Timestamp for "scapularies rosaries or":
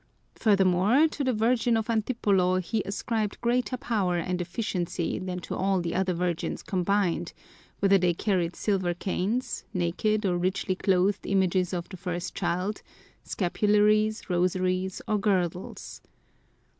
13.23-15.19